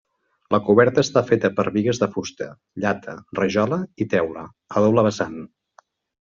La 0.53 0.59
coberta 0.69 1.01
està 1.07 1.21
feta 1.27 1.51
per 1.59 1.65
bigues 1.75 1.99
de 2.03 2.07
fusta, 2.15 2.47
llata, 2.85 3.15
rajola 3.41 3.79
i 4.07 4.09
teula, 4.15 4.47
a 4.81 4.85
doble 4.87 5.05
vessant. 5.11 5.39